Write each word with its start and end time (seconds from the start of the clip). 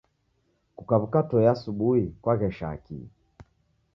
Kukaw'uka 0.77 1.19
toe 1.29 1.43
asubuhi 1.53 2.05
kwaghesha 2.21 2.69
kii? 2.83 3.05